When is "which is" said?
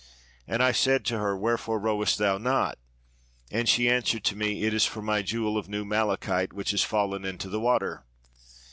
6.53-6.81